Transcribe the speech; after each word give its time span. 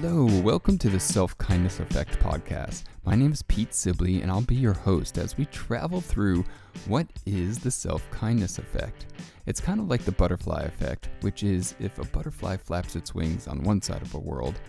Hello, 0.00 0.26
welcome 0.42 0.76
to 0.78 0.90
the 0.90 1.00
Self 1.00 1.38
Kindness 1.38 1.80
Effect 1.80 2.20
podcast. 2.20 2.84
My 3.06 3.14
name 3.14 3.32
is 3.32 3.40
Pete 3.40 3.72
Sibley, 3.72 4.20
and 4.20 4.30
I'll 4.30 4.42
be 4.42 4.54
your 4.54 4.74
host 4.74 5.16
as 5.16 5.38
we 5.38 5.46
travel 5.46 6.02
through 6.02 6.44
what 6.86 7.06
is 7.24 7.58
the 7.58 7.70
self 7.70 8.08
kindness 8.10 8.58
effect. 8.58 9.06
It's 9.46 9.58
kind 9.58 9.80
of 9.80 9.88
like 9.88 10.02
the 10.02 10.12
butterfly 10.12 10.64
effect, 10.64 11.08
which 11.22 11.42
is 11.42 11.74
if 11.80 11.98
a 11.98 12.04
butterfly 12.04 12.58
flaps 12.58 12.94
its 12.94 13.14
wings 13.14 13.48
on 13.48 13.62
one 13.62 13.80
side 13.80 14.02
of 14.02 14.12
a 14.12 14.18
world, 14.18 14.60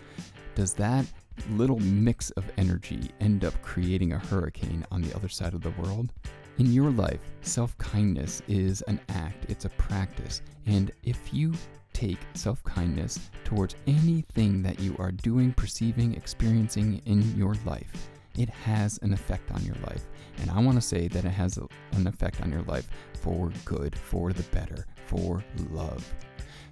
does 0.54 0.72
that 0.74 1.04
little 1.50 1.78
mix 1.80 2.30
of 2.30 2.50
energy 2.56 3.10
end 3.20 3.44
up 3.44 3.60
creating 3.60 4.14
a 4.14 4.18
hurricane 4.18 4.86
on 4.90 5.02
the 5.02 5.14
other 5.14 5.28
side 5.28 5.52
of 5.52 5.60
the 5.60 5.74
world? 5.82 6.10
In 6.56 6.72
your 6.72 6.90
life, 6.90 7.20
self 7.42 7.76
kindness 7.76 8.40
is 8.48 8.80
an 8.82 8.98
act, 9.10 9.44
it's 9.50 9.66
a 9.66 9.70
practice, 9.70 10.40
and 10.64 10.90
if 11.02 11.34
you 11.34 11.52
take 11.98 12.18
self 12.34 12.62
kindness 12.62 13.18
towards 13.42 13.74
anything 13.88 14.62
that 14.62 14.78
you 14.78 14.94
are 15.00 15.10
doing, 15.10 15.52
perceiving, 15.52 16.14
experiencing 16.14 17.02
in 17.06 17.36
your 17.36 17.56
life, 17.64 18.10
it 18.36 18.48
has 18.48 19.00
an 19.02 19.12
effect 19.12 19.50
on 19.50 19.64
your 19.64 19.74
life. 19.86 20.06
And 20.40 20.50
I 20.50 20.60
want 20.60 20.76
to 20.76 20.80
say 20.80 21.08
that 21.08 21.24
it 21.24 21.30
has 21.30 21.58
a, 21.58 21.66
an 21.92 22.06
effect 22.06 22.40
on 22.40 22.52
your 22.52 22.62
life 22.62 22.88
for 23.14 23.50
good, 23.64 23.96
for 23.96 24.32
the 24.32 24.44
better, 24.54 24.86
for 25.06 25.42
love. 25.70 26.14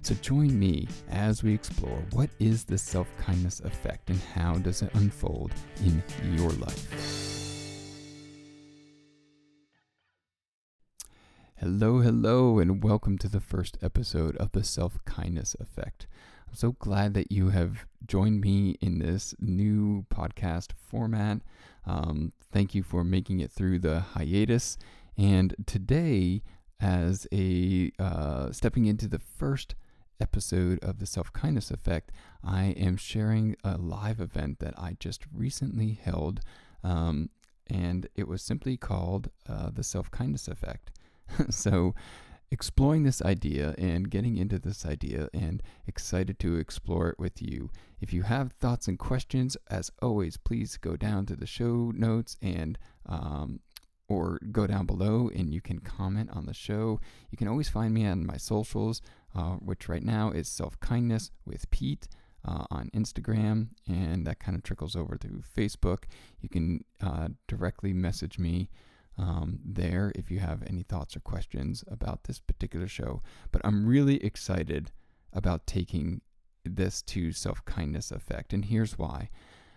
So 0.01 0.15
join 0.15 0.57
me 0.57 0.87
as 1.09 1.43
we 1.43 1.53
explore 1.53 2.01
what 2.13 2.29
is 2.39 2.63
the 2.63 2.77
self 2.77 3.07
kindness 3.17 3.59
effect 3.59 4.09
and 4.09 4.21
how 4.33 4.53
does 4.53 4.81
it 4.81 4.93
unfold 4.93 5.51
in 5.83 6.01
your 6.37 6.51
life. 6.51 7.26
Hello, 11.59 12.01
hello, 12.01 12.59
and 12.59 12.83
welcome 12.83 13.17
to 13.17 13.27
the 13.27 13.39
first 13.39 13.79
episode 13.81 14.37
of 14.37 14.51
the 14.51 14.63
Self 14.63 15.03
Kindness 15.05 15.55
Effect. 15.59 16.05
I'm 16.47 16.53
so 16.53 16.73
glad 16.73 17.15
that 17.15 17.31
you 17.31 17.49
have 17.49 17.87
joined 18.05 18.41
me 18.41 18.77
in 18.79 18.99
this 18.99 19.33
new 19.39 20.05
podcast 20.13 20.73
format. 20.73 21.41
Um, 21.83 22.31
thank 22.51 22.75
you 22.75 22.83
for 22.83 23.03
making 23.03 23.39
it 23.39 23.51
through 23.51 23.79
the 23.79 24.01
hiatus. 24.01 24.77
And 25.17 25.55
today, 25.65 26.43
as 26.79 27.25
a 27.33 27.91
uh, 27.97 28.51
stepping 28.51 28.85
into 28.85 29.07
the 29.07 29.17
first 29.17 29.73
episode 30.21 30.77
of 30.83 30.99
the 30.99 31.07
Self 31.07 31.33
Kindness 31.33 31.71
Effect, 31.71 32.11
I 32.43 32.65
am 32.65 32.97
sharing 32.97 33.55
a 33.63 33.79
live 33.79 34.21
event 34.21 34.59
that 34.59 34.75
I 34.77 34.95
just 34.99 35.25
recently 35.33 35.99
held. 35.99 36.41
Um, 36.83 37.31
and 37.65 38.07
it 38.13 38.27
was 38.27 38.43
simply 38.43 38.77
called 38.77 39.31
uh, 39.49 39.71
the 39.71 39.83
Self 39.83 40.11
Kindness 40.11 40.47
Effect. 40.47 40.91
so, 41.49 41.93
exploring 42.51 43.03
this 43.03 43.21
idea 43.21 43.75
and 43.77 44.09
getting 44.09 44.37
into 44.37 44.57
this 44.57 44.85
idea 44.85 45.29
and 45.33 45.61
excited 45.85 46.39
to 46.39 46.55
explore 46.55 47.09
it 47.09 47.19
with 47.19 47.41
you. 47.41 47.69
If 47.99 48.13
you 48.13 48.23
have 48.23 48.53
thoughts 48.53 48.87
and 48.87 48.97
questions, 48.97 49.57
as 49.69 49.91
always, 50.01 50.37
please 50.37 50.77
go 50.77 50.95
down 50.95 51.25
to 51.27 51.35
the 51.35 51.45
show 51.45 51.91
notes 51.93 52.37
and 52.41 52.77
um, 53.05 53.59
or 54.09 54.39
go 54.51 54.65
down 54.65 54.85
below 54.85 55.29
and 55.35 55.53
you 55.53 55.59
can 55.59 55.79
comment 55.79 56.29
on 56.31 56.45
the 56.45 56.53
show. 56.53 56.99
You 57.29 57.37
can 57.37 57.47
always 57.47 57.67
find 57.67 57.93
me 57.93 58.05
on 58.05 58.25
my 58.25 58.37
socials, 58.37 59.01
uh, 59.35 59.55
which 59.55 59.89
right 59.89 60.03
now 60.03 60.31
is 60.31 60.47
self 60.47 60.79
kindness 60.79 61.31
with 61.45 61.69
Pete. 61.71 62.07
Uh, 62.47 62.63
on 62.71 62.89
Instagram, 62.95 63.67
and 63.89 64.25
that 64.25 64.39
kind 64.39 64.55
of 64.55 64.63
trickles 64.63 64.95
over 64.95 65.17
to 65.17 65.43
Facebook. 65.57 66.03
You 66.39 66.47
can 66.47 66.85
uh, 67.01 67.27
directly 67.45 67.91
message 67.91 68.39
me 68.39 68.69
um, 69.17 69.59
there 69.65 70.11
if 70.15 70.29
you 70.29 70.39
have 70.39 70.63
any 70.67 70.83
thoughts 70.83 71.15
or 71.15 71.19
questions 71.19 71.83
about 71.87 72.23
this 72.23 72.39
particular 72.39 72.87
show. 72.87 73.21
But 73.51 73.61
I'm 73.63 73.85
really 73.85 74.23
excited 74.23 74.91
about 75.33 75.67
taking 75.67 76.21
this 76.63 77.01
to 77.01 77.31
self 77.31 77.63
kindness 77.65 78.11
effect. 78.11 78.53
And 78.53 78.65
here's 78.65 78.97
why 78.97 79.29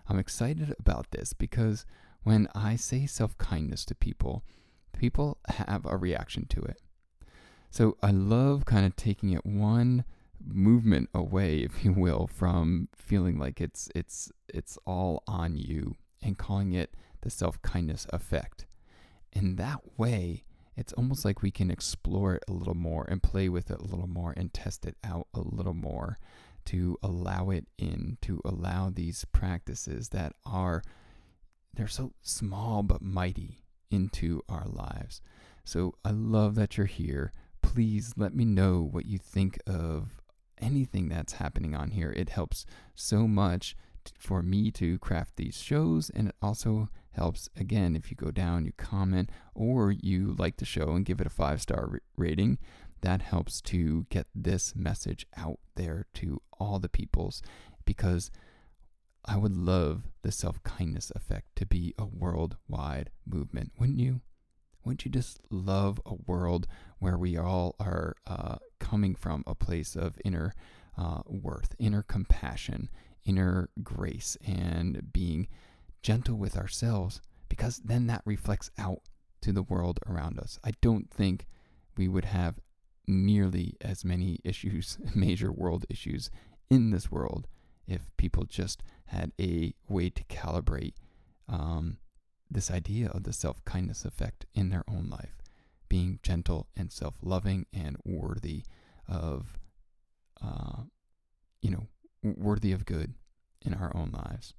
I'm 0.09 0.19
excited 0.19 0.75
about 0.79 1.11
this 1.11 1.33
because 1.33 1.87
when 2.23 2.49
I 2.55 2.77
say 2.77 3.07
self 3.07 3.37
kindness 3.39 3.85
to 3.87 3.95
people, 3.95 4.45
people 4.97 5.39
have 5.49 5.87
a 5.87 5.97
reaction 5.97 6.47
to 6.51 6.61
it. 6.63 6.81
So 7.71 7.97
I 8.03 8.11
love 8.11 8.65
kind 8.65 8.85
of 8.85 8.97
taking 8.97 9.31
it 9.31 9.47
one 9.47 10.05
movement 10.45 11.09
away, 11.15 11.59
if 11.59 11.85
you 11.85 11.93
will, 11.93 12.27
from 12.27 12.89
feeling 12.97 13.39
like 13.39 13.61
it's 13.61 13.89
it's 13.95 14.31
it's 14.49 14.77
all 14.85 15.23
on 15.27 15.57
you 15.57 15.97
and 16.23 16.37
calling 16.37 16.73
it 16.73 16.95
the 17.23 17.31
self 17.31 17.63
kindness 17.63 18.07
effect 18.13 18.67
in 19.33 19.57
that 19.57 19.81
way, 19.99 20.45
it's 20.77 20.93
almost 20.95 21.25
like 21.25 21.43
we 21.43 21.51
can 21.51 21.71
explore 21.71 22.35
it 22.35 22.45
a 22.49 22.53
little 22.53 22.75
more 22.75 23.05
and 23.09 23.23
play 23.23 23.49
with 23.49 23.71
it 23.71 23.81
a 23.81 23.85
little 23.85 24.09
more 24.09 24.33
and 24.37 24.53
test 24.53 24.87
it 24.87 24.97
out 25.05 25.27
a 25.35 25.41
little 25.41 25.75
more 25.75 26.19
to 26.67 26.97
allow 27.03 27.51
it 27.51 27.67
in, 27.79 28.19
to 28.23 28.41
allow 28.45 28.91
these 28.91 29.25
practices 29.33 30.11
that 30.11 30.33
are 30.47 30.83
they're 31.75 31.89
so 31.89 32.13
small 32.23 32.83
but 32.83 33.03
mighty 33.03 33.65
into 33.91 34.43
our 34.49 34.67
lives. 34.67 35.21
So 35.65 35.95
I 36.05 36.11
love 36.11 36.55
that 36.57 36.77
you're 36.77 36.87
here. 36.87 37.33
Please 37.63 38.15
let 38.17 38.35
me 38.35 38.45
know 38.45 38.81
what 38.81 39.07
you 39.07 39.19
think 39.19 39.59
of 39.67 40.21
anything 40.61 41.09
that's 41.09 41.35
happening 41.35 41.75
on 41.75 41.91
here. 41.91 42.13
It 42.13 42.31
helps 42.31 42.67
so 42.95 43.29
much 43.29 43.77
for 44.19 44.43
me 44.43 44.71
to 44.73 44.99
craft 44.99 45.37
these 45.37 45.61
shows 45.61 46.11
and 46.11 46.29
it 46.29 46.35
also 46.41 46.89
helps. 47.13 47.49
Again 47.57 47.97
if 47.97 48.11
you 48.11 48.17
go 48.17 48.31
down 48.31 48.65
you 48.65 48.73
comment 48.73 49.31
or 49.55 49.91
you 49.93 50.35
like 50.39 50.57
the 50.57 50.65
show 50.65 50.91
and 50.91 51.05
give 51.05 51.21
it 51.21 51.27
a 51.27 51.31
five 51.31 51.61
star 51.61 52.01
rating 52.17 52.59
that 53.03 53.23
helps 53.23 53.61
to 53.63 54.07
get 54.11 54.27
this 54.35 54.75
message 54.77 55.27
out 55.37 55.59
there 55.75 56.07
to 56.15 56.41
all 56.59 56.79
the 56.79 56.89
peoples 56.89 57.43
because 57.85 58.31
i 59.25 59.37
would 59.37 59.57
love 59.57 60.03
the 60.23 60.33
self-kindness 60.33 61.11
effect 61.15 61.47
to 61.57 61.65
be 61.67 61.95
a 61.99 62.05
worldwide 62.05 63.11
movement 63.27 63.73
wouldn't 63.79 63.99
you? 63.99 64.21
Wouldn't 64.85 65.05
you 65.05 65.11
just 65.11 65.41
love 65.51 66.01
a 66.07 66.15
world 66.27 66.67
where 66.99 67.19
we 67.19 67.37
all 67.37 67.77
are 67.79 68.17
uh, 68.27 68.57
coming 68.79 69.15
from 69.15 69.45
a 69.47 69.55
place 69.55 69.95
of 69.95 70.19
inner 70.25 70.55
uh, 70.97 71.21
worth 71.27 71.75
inner 71.79 72.03
compassion 72.03 72.89
inner 73.25 73.69
grace 73.83 74.37
and 74.47 75.13
being 75.13 75.47
gentle 76.03 76.37
with 76.37 76.57
ourselves 76.57 77.21
because 77.49 77.79
then 77.79 78.07
that 78.07 78.23
reflects 78.25 78.71
out 78.79 79.01
to 79.43 79.53
the 79.53 79.63
world 79.63 80.01
around 80.07 80.39
us. 80.39 80.59
I 80.65 80.73
don't 80.81 81.11
think 81.11 81.47
we 81.97 82.09
would 82.09 82.27
have 82.27 82.61
nearly 83.07 83.77
as 83.81 84.05
many 84.05 84.39
issues, 84.45 84.99
major 85.15 85.53
world 85.53 85.85
issues 85.89 86.31
in 86.71 86.91
this 86.91 87.11
world 87.11 87.47
if 87.87 88.11
people 88.17 88.45
just 88.45 88.83
had 89.07 89.33
a 89.41 89.75
way 89.89 90.09
to 90.09 90.23
calibrate 90.25 90.95
um, 91.49 91.99
this 92.49 92.71
idea 92.71 93.09
of 93.09 93.25
the 93.25 93.33
self 93.33 93.65
kindness 93.65 94.05
effect 94.05 94.47
in 94.55 94.69
their 94.69 94.85
own 94.89 95.09
life, 95.11 95.43
being 95.89 96.21
gentle 96.23 96.69
and 96.77 96.93
self 96.93 97.17
loving 97.23 97.67
and 97.73 97.97
worthy 98.05 98.63
of, 99.09 99.59
uh, 100.43 100.83
you 101.61 101.71
know, 101.71 101.87
worthy 102.23 102.71
of 102.73 102.85
good 102.85 103.15
in 103.63 103.75
our 103.75 103.95
own 103.97 104.11
lives. 104.13 104.55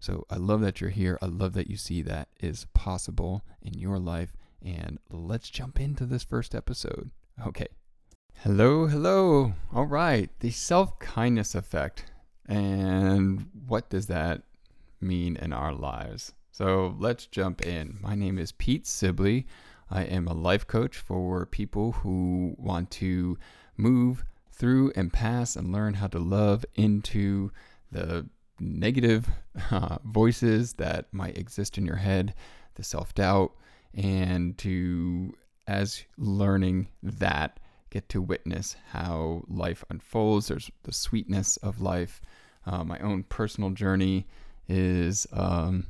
So 0.00 0.26
I 0.30 0.36
love 0.36 0.60
that 0.62 0.80
you're 0.80 0.90
here. 0.90 1.18
I 1.22 1.26
love 1.26 1.52
that 1.54 1.68
you 1.68 1.76
see 1.76 2.02
that 2.02 2.28
is 2.40 2.66
possible 2.74 3.44
in 3.62 3.74
your 3.74 3.98
life. 3.98 4.36
And 4.62 4.98
let's 5.10 5.50
jump 5.50 5.80
into 5.80 6.06
this 6.06 6.24
first 6.24 6.54
episode. 6.54 7.10
Okay. 7.46 7.68
Hello, 8.38 8.86
hello. 8.86 9.54
All 9.72 9.86
right. 9.86 10.30
The 10.40 10.50
self 10.50 10.98
kindness 10.98 11.54
effect. 11.54 12.04
And 12.46 13.48
what 13.66 13.88
does 13.88 14.06
that 14.06 14.42
mean 15.00 15.36
in 15.36 15.52
our 15.52 15.72
lives? 15.72 16.32
So 16.50 16.94
let's 16.98 17.26
jump 17.26 17.62
in. 17.66 17.98
My 18.00 18.14
name 18.14 18.38
is 18.38 18.52
Pete 18.52 18.86
Sibley. 18.86 19.46
I 19.90 20.02
am 20.02 20.28
a 20.28 20.34
life 20.34 20.66
coach 20.66 20.96
for 20.96 21.46
people 21.46 21.92
who 21.92 22.54
want 22.58 22.90
to 22.92 23.38
move 23.76 24.24
through 24.52 24.92
and 24.94 25.12
pass 25.12 25.56
and 25.56 25.72
learn 25.72 25.94
how 25.94 26.06
to 26.08 26.18
love 26.18 26.64
into 26.74 27.50
the 27.90 28.26
negative 28.60 29.28
uh, 29.70 29.98
voices 30.04 30.74
that 30.74 31.12
might 31.12 31.38
exist 31.38 31.78
in 31.78 31.86
your 31.86 31.96
head, 31.96 32.34
the 32.74 32.84
self 32.84 33.14
doubt, 33.14 33.52
and 33.94 34.56
to, 34.58 35.34
as 35.66 36.04
learning 36.18 36.88
that, 37.02 37.60
get 37.90 38.08
to 38.08 38.20
witness 38.20 38.76
how 38.90 39.42
life 39.48 39.84
unfolds. 39.90 40.48
There's 40.48 40.70
the 40.82 40.92
sweetness 40.92 41.56
of 41.58 41.80
life. 41.80 42.20
Uh, 42.66 42.82
my 42.82 42.98
own 42.98 43.22
personal 43.24 43.70
journey 43.70 44.26
is, 44.68 45.26
um, 45.32 45.86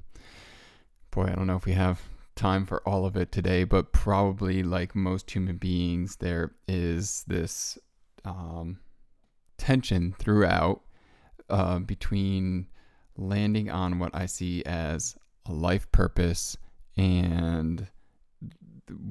boy, 1.11 1.25
I 1.25 1.35
don't 1.35 1.47
know 1.47 1.57
if 1.57 1.65
we 1.65 1.73
have 1.73 2.01
time 2.37 2.67
for 2.67 2.87
all 2.87 3.07
of 3.07 3.17
it 3.17 3.33
today, 3.33 3.65
but 3.65 3.93
probably 3.93 4.63
like 4.63 4.95
most 4.95 5.31
human 5.31 5.57
beings, 5.57 6.17
there 6.17 6.53
is 6.67 7.25
this 7.27 7.79
um, 8.25 8.81
tension 9.57 10.15
throughout 10.19 10.83
uh, 11.51 11.79
between 11.79 12.67
landing 13.17 13.71
on 13.71 13.99
what 13.99 14.15
I 14.15 14.27
see 14.27 14.63
as 14.65 15.17
a 15.47 15.53
life 15.53 15.91
purpose 15.93 16.57
and 16.97 17.87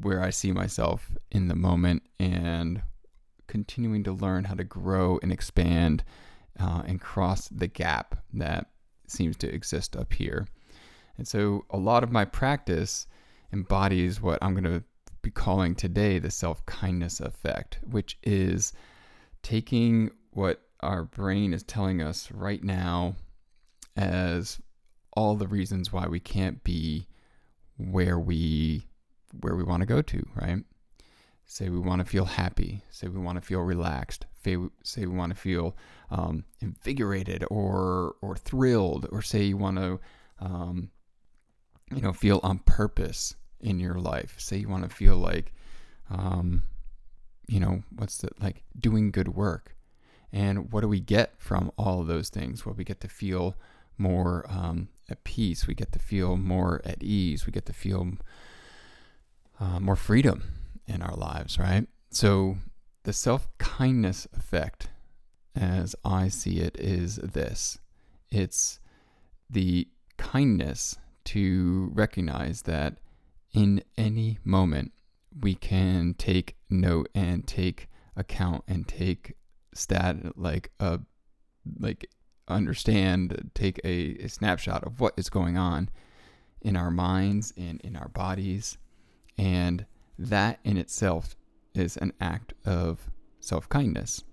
where 0.01 0.21
I 0.21 0.29
see 0.29 0.51
myself 0.51 1.15
in 1.31 1.47
the 1.47 1.55
moment 1.55 2.03
and 2.19 2.81
continuing 3.47 4.03
to 4.03 4.11
learn 4.11 4.45
how 4.45 4.55
to 4.55 4.63
grow 4.63 5.19
and 5.21 5.31
expand 5.31 6.03
uh, 6.59 6.83
and 6.85 6.99
cross 6.99 7.47
the 7.49 7.67
gap 7.67 8.23
that 8.33 8.67
seems 9.07 9.35
to 9.37 9.53
exist 9.53 9.95
up 9.95 10.13
here. 10.13 10.47
And 11.17 11.27
so 11.27 11.65
a 11.69 11.77
lot 11.77 12.03
of 12.03 12.11
my 12.11 12.25
practice 12.25 13.07
embodies 13.51 14.21
what 14.21 14.39
I'm 14.41 14.53
going 14.53 14.63
to 14.63 14.83
be 15.21 15.31
calling 15.31 15.75
today 15.75 16.19
the 16.19 16.31
self 16.31 16.65
kindness 16.65 17.19
effect, 17.19 17.79
which 17.89 18.17
is 18.23 18.73
taking 19.41 20.11
what 20.31 20.62
our 20.83 21.03
brain 21.03 21.53
is 21.53 21.63
telling 21.63 22.01
us 22.01 22.31
right 22.31 22.63
now 22.63 23.15
as 23.95 24.59
all 25.15 25.35
the 25.35 25.47
reasons 25.47 25.91
why 25.91 26.07
we 26.07 26.19
can't 26.19 26.63
be 26.63 27.07
where 27.77 28.19
we 28.19 28.87
where 29.41 29.55
we 29.55 29.63
want 29.63 29.81
to 29.81 29.87
go 29.87 30.01
to, 30.01 30.25
right? 30.35 30.63
Say 31.45 31.69
we 31.69 31.79
want 31.79 31.99
to 31.99 32.05
feel 32.05 32.25
happy. 32.25 32.81
Say 32.89 33.07
we 33.07 33.19
want 33.19 33.37
to 33.37 33.41
feel 33.41 33.59
relaxed. 33.59 34.25
Say 34.43 35.05
we, 35.05 35.15
want 35.15 35.31
to 35.31 35.39
feel 35.39 35.75
um, 36.11 36.43
invigorated 36.59 37.45
or 37.49 38.15
or 38.21 38.35
thrilled, 38.35 39.07
or 39.11 39.21
say 39.21 39.43
you 39.43 39.57
want 39.57 39.77
to, 39.77 39.99
um, 40.39 40.91
you 41.93 42.01
know, 42.01 42.11
feel 42.11 42.39
on 42.43 42.59
purpose 42.59 43.35
in 43.61 43.79
your 43.79 43.95
life. 43.95 44.35
Say 44.37 44.57
you 44.57 44.69
want 44.69 44.83
to 44.83 44.89
feel 44.89 45.15
like, 45.15 45.53
um, 46.09 46.63
you 47.47 47.59
know, 47.59 47.83
what's 47.95 48.17
the 48.17 48.29
like 48.39 48.63
doing 48.77 49.11
good 49.11 49.29
work. 49.29 49.75
And 50.33 50.73
what 50.73 50.81
do 50.81 50.87
we 50.87 50.99
get 50.99 51.35
from 51.37 51.71
all 51.77 52.01
of 52.01 52.07
those 52.07 52.29
things? 52.29 52.65
Well, 52.65 52.75
we 52.75 52.83
get 52.83 52.99
to 53.01 53.07
feel 53.07 53.55
more 53.99 54.45
um, 54.49 54.89
at 55.09 55.23
peace. 55.23 55.67
We 55.67 55.75
get 55.75 55.91
to 55.91 55.99
feel 55.99 56.35
more 56.37 56.81
at 56.83 57.03
ease. 57.03 57.45
We 57.45 57.51
get 57.51 57.67
to 57.67 57.73
feel 57.73 58.13
uh, 59.59 59.79
more 59.79 59.95
freedom 59.95 60.43
in 60.87 61.03
our 61.03 61.15
lives, 61.15 61.59
right? 61.59 61.87
So, 62.09 62.57
the 63.03 63.13
self 63.13 63.47
kindness 63.59 64.27
effect, 64.35 64.89
as 65.55 65.95
I 66.03 66.29
see 66.29 66.59
it, 66.59 66.77
is 66.79 67.17
this 67.17 67.77
it's 68.31 68.79
the 69.49 69.87
kindness 70.17 70.97
to 71.25 71.91
recognize 71.93 72.63
that 72.63 72.97
in 73.53 73.83
any 73.97 74.39
moment 74.43 74.93
we 75.39 75.53
can 75.53 76.15
take 76.17 76.55
note 76.69 77.09
and 77.13 77.45
take 77.45 77.87
account 78.15 78.63
and 78.67 78.87
take 78.87 79.35
stat 79.77 80.37
like 80.37 80.71
a 80.79 80.99
like 81.79 82.09
understand 82.47 83.51
take 83.53 83.79
a, 83.83 84.23
a 84.23 84.27
snapshot 84.27 84.83
of 84.83 84.99
what 84.99 85.13
is 85.17 85.29
going 85.29 85.57
on 85.57 85.89
in 86.61 86.75
our 86.75 86.91
minds 86.91 87.53
and 87.57 87.79
in 87.81 87.95
our 87.95 88.09
bodies 88.09 88.77
and 89.37 89.85
that 90.17 90.59
in 90.63 90.77
itself 90.77 91.35
is 91.73 91.97
an 91.97 92.13
act 92.19 92.53
of 92.65 93.09
self 93.39 93.67
kindness. 93.69 94.23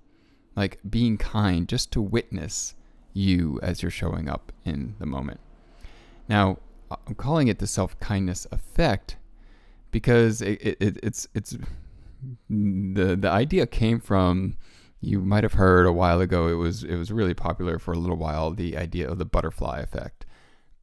Like 0.57 0.79
being 0.89 1.17
kind 1.17 1.69
just 1.69 1.91
to 1.93 2.03
witness 2.03 2.75
you 3.13 3.59
as 3.63 3.83
you're 3.83 3.91
showing 3.91 4.29
up 4.29 4.53
in 4.65 4.95
the 4.99 5.07
moment. 5.07 5.41
Now, 6.29 6.59
I'm 6.91 7.15
calling 7.15 7.49
it 7.49 7.59
the 7.59 7.67
self 7.67 7.99
kindness 8.01 8.47
effect 8.53 9.17
because 9.91 10.43
it, 10.43 10.61
it, 10.63 10.99
it's 11.03 11.27
it's 11.35 11.57
the 12.49 13.17
the 13.17 13.31
idea 13.31 13.67
came 13.67 14.01
from 14.01 14.57
you 15.01 15.21
might 15.21 15.45
have 15.45 15.55
heard 15.55 15.87
a 15.87 15.93
while 15.93 16.21
ago 16.21 16.49
it 16.49 16.55
was 16.55 16.85
it 16.85 16.97
was 16.97 17.11
really 17.11 17.35
popular 17.35 17.79
for 17.79 17.93
a 17.93 17.99
little 17.99 18.17
while 18.17 18.51
the 18.51 18.77
idea 18.77 19.09
of 19.09 19.19
the 19.19 19.25
butterfly 19.25 19.81
effect 19.81 20.27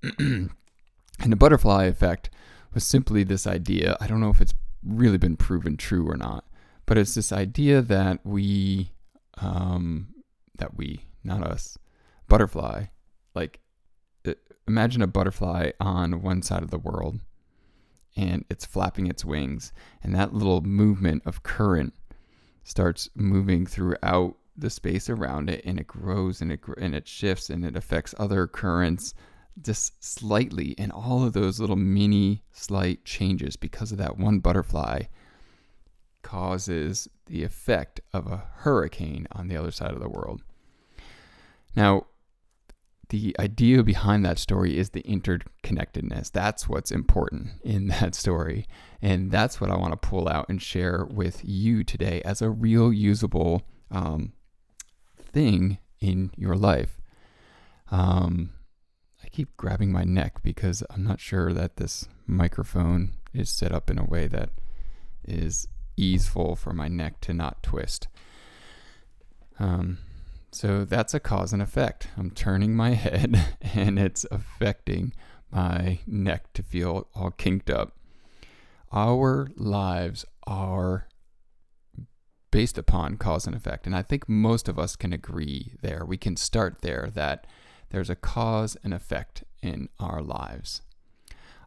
and 0.19 1.31
the 1.31 1.35
butterfly 1.35 1.85
effect 1.85 2.29
was 2.73 2.85
simply 2.85 3.23
this 3.23 3.47
idea. 3.47 3.97
I 3.99 4.07
don't 4.07 4.21
know 4.21 4.29
if 4.29 4.41
it's 4.41 4.53
really 4.83 5.17
been 5.17 5.37
proven 5.37 5.77
true 5.77 6.07
or 6.07 6.15
not, 6.15 6.45
but 6.85 6.97
it's 6.97 7.15
this 7.15 7.31
idea 7.31 7.81
that 7.81 8.19
we, 8.23 8.91
um, 9.37 10.09
that 10.57 10.77
we, 10.77 11.05
not 11.23 11.43
us, 11.43 11.77
butterfly, 12.27 12.85
like 13.33 13.59
imagine 14.67 15.01
a 15.01 15.07
butterfly 15.07 15.71
on 15.79 16.21
one 16.21 16.41
side 16.41 16.61
of 16.61 16.71
the 16.71 16.77
world 16.77 17.21
and 18.17 18.43
it's 18.49 18.65
flapping 18.65 19.07
its 19.07 19.23
wings, 19.23 19.71
and 20.03 20.13
that 20.15 20.33
little 20.33 20.61
movement 20.61 21.21
of 21.25 21.43
current 21.43 21.93
starts 22.67 23.09
moving 23.15 23.65
throughout 23.65 24.35
the 24.57 24.69
space 24.69 25.09
around 25.09 25.49
it, 25.49 25.63
and 25.65 25.79
it 25.79 25.87
grows 25.87 26.41
and 26.41 26.51
it 26.51 26.59
and 26.77 26.93
it 26.93 27.07
shifts 27.07 27.49
and 27.49 27.63
it 27.63 27.75
affects 27.75 28.13
other 28.17 28.47
currents 28.47 29.13
just 29.61 30.03
slightly, 30.03 30.75
and 30.77 30.91
all 30.91 31.23
of 31.23 31.33
those 31.33 31.59
little 31.59 31.75
mini 31.75 32.43
slight 32.51 33.03
changes 33.05 33.55
because 33.55 33.91
of 33.91 33.97
that 33.97 34.17
one 34.17 34.39
butterfly 34.39 35.03
causes 36.21 37.07
the 37.27 37.43
effect 37.43 38.01
of 38.13 38.27
a 38.27 38.43
hurricane 38.57 39.27
on 39.31 39.47
the 39.47 39.55
other 39.55 39.71
side 39.71 39.91
of 39.91 39.99
the 39.99 40.09
world. 40.09 40.43
Now, 41.75 42.07
the 43.09 43.35
idea 43.39 43.83
behind 43.83 44.25
that 44.25 44.37
story 44.37 44.77
is 44.77 44.89
the 44.89 45.03
interconnectedness. 45.03 46.31
That's 46.31 46.67
what's 46.67 46.91
important 46.91 47.51
in 47.63 47.87
that 47.99 48.15
story. 48.15 48.67
And 49.01 49.31
that's 49.31 49.61
what 49.61 49.71
I 49.71 49.77
want 49.77 49.93
to 49.93 50.07
pull 50.07 50.27
out 50.27 50.47
and 50.49 50.61
share 50.61 51.05
with 51.05 51.41
you 51.43 51.83
today 51.83 52.21
as 52.25 52.41
a 52.41 52.49
real 52.49 52.91
usable 52.91 53.63
um, 53.91 54.33
thing 55.17 55.77
in 55.99 56.31
your 56.35 56.55
life. 56.55 56.99
Um, 57.89 58.51
I 59.23 59.29
keep 59.29 59.55
grabbing 59.57 59.91
my 59.91 60.03
neck 60.03 60.41
because 60.43 60.83
I'm 60.89 61.03
not 61.03 61.19
sure 61.19 61.53
that 61.53 61.77
this 61.77 62.07
microphone 62.25 63.13
is 63.33 63.49
set 63.49 63.71
up 63.71 63.89
in 63.89 63.97
a 63.97 64.03
way 64.03 64.27
that 64.27 64.49
is 65.23 65.67
easeful 65.95 66.55
for 66.55 66.73
my 66.73 66.87
neck 66.87 67.21
to 67.21 67.33
not 67.33 67.63
twist. 67.63 68.07
Um, 69.59 69.99
so 70.51 70.85
that's 70.85 71.13
a 71.13 71.19
cause 71.19 71.53
and 71.53 71.61
effect. 71.61 72.07
I'm 72.17 72.31
turning 72.31 72.75
my 72.75 72.91
head 72.91 73.57
and 73.61 73.99
it's 73.99 74.25
affecting 74.31 75.13
my 75.51 75.99
neck 76.05 76.53
to 76.53 76.63
feel 76.63 77.07
all 77.15 77.31
kinked 77.31 77.69
up. 77.69 77.97
Our 78.91 79.49
lives 79.55 80.25
are 80.45 81.07
based 82.51 82.77
upon 82.77 83.17
cause 83.17 83.45
and 83.45 83.55
effect. 83.55 83.85
And 83.85 83.95
I 83.95 84.01
think 84.01 84.29
most 84.29 84.69
of 84.69 84.79
us 84.79 84.95
can 84.95 85.13
agree 85.13 85.73
there. 85.81 86.05
We 86.05 86.17
can 86.17 86.37
start 86.37 86.81
there 86.81 87.09
that 87.13 87.45
there's 87.89 88.09
a 88.09 88.15
cause 88.15 88.77
and 88.83 88.93
effect 88.93 89.43
in 89.61 89.89
our 89.99 90.21
lives. 90.21 90.81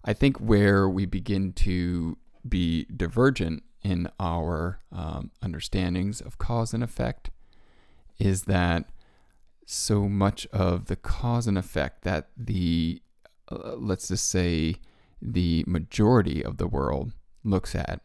I 0.04 0.14
think 0.14 0.38
where 0.38 0.88
we 0.88 1.04
begin 1.04 1.52
to 1.54 2.16
be 2.48 2.84
divergent 2.84 3.62
in 3.82 4.08
our 4.18 4.80
um, 4.92 5.30
understandings 5.42 6.20
of 6.20 6.38
cause 6.38 6.72
and 6.72 6.82
effect 6.82 7.30
is 8.20 8.44
that 8.44 8.84
so 9.64 10.08
much 10.08 10.46
of 10.48 10.86
the 10.86 10.96
cause 10.96 11.46
and 11.46 11.56
effect 11.56 12.02
that 12.02 12.28
the, 12.36 13.02
uh, 13.50 13.74
let's 13.76 14.08
just 14.08 14.28
say, 14.28 14.76
the 15.22 15.64
majority 15.66 16.44
of 16.44 16.58
the 16.58 16.66
world 16.66 17.12
looks 17.44 17.74
at 17.74 18.00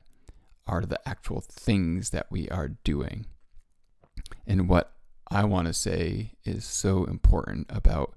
are 0.67 0.85
the 0.85 0.99
actual 1.07 1.41
things 1.41 2.09
that 2.09 2.27
we 2.29 2.49
are 2.49 2.69
doing. 2.83 3.25
And 4.47 4.69
what 4.69 4.93
I 5.29 5.43
want 5.43 5.67
to 5.67 5.73
say 5.73 6.33
is 6.43 6.65
so 6.65 7.03
important 7.05 7.67
about 7.69 8.15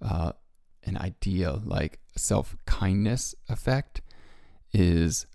uh, 0.00 0.32
an 0.84 0.96
idea 0.96 1.52
like 1.52 1.98
self 2.16 2.56
kindness 2.66 3.34
effect 3.48 4.00
is 4.72 5.26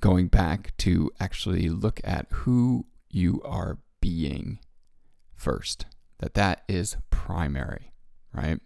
going 0.00 0.28
back 0.28 0.76
to 0.78 1.10
actually 1.18 1.68
look 1.68 2.00
at 2.04 2.26
who 2.30 2.86
you 3.10 3.42
are 3.44 3.78
being 4.00 4.58
first 5.38 5.86
that 6.18 6.34
that 6.34 6.62
is 6.68 6.96
primary 7.10 7.92
right? 8.32 8.60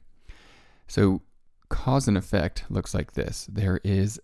So 0.87 1.23
cause 1.69 2.09
and 2.09 2.17
effect 2.17 2.65
looks 2.69 2.95
like 2.95 3.13
this. 3.13 3.49
There 3.51 3.81
is 3.85 4.21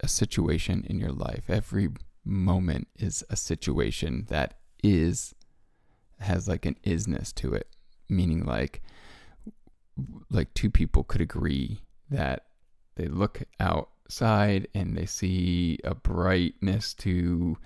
a 0.00 0.08
situation 0.08 0.84
in 0.88 0.98
your 0.98 1.12
life. 1.12 1.44
Every 1.48 1.88
moment 2.24 2.88
is 2.96 3.24
a 3.30 3.36
situation 3.36 4.26
that 4.28 4.54
is 4.82 5.34
has 6.20 6.48
like 6.48 6.64
an 6.64 6.76
isness 6.84 7.34
to 7.34 7.54
it, 7.54 7.68
meaning 8.08 8.44
like 8.44 8.82
like 10.30 10.52
two 10.54 10.70
people 10.70 11.04
could 11.04 11.20
agree 11.20 11.80
that 12.10 12.46
they 12.96 13.06
look 13.06 13.42
outside 13.60 14.68
and 14.74 14.96
they 14.96 15.06
see 15.06 15.78
a 15.84 15.94
brightness 15.94 16.94
to 16.94 17.56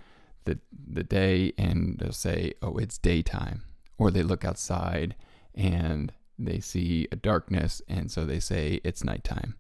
the 0.45 0.59
the 0.89 1.05
day 1.05 1.53
and 1.59 1.99
they'll 1.99 2.13
say, 2.13 2.55
"Oh, 2.63 2.77
it's 2.77 2.99
daytime." 2.99 3.63
Or 4.01 4.11
they 4.11 4.23
look 4.23 4.45
outside 4.45 5.15
and 5.55 6.13
they 6.39 6.59
see 6.59 7.07
a 7.13 7.17
darkness 7.17 7.83
and 7.87 8.11
so 8.11 8.25
they 8.25 8.41
say 8.41 8.81
it's 8.83 9.05
nighttime. 9.05 9.57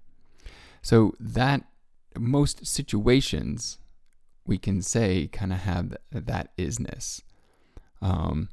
So 0.82 1.14
that 1.20 1.62
most 2.18 2.66
situations 2.66 3.78
we 4.46 4.56
can 4.58 4.82
say 4.82 5.28
kind 5.28 5.52
of 5.52 5.58
have 5.60 5.96
that 6.10 6.56
isness. 6.56 7.22
Um, 8.00 8.48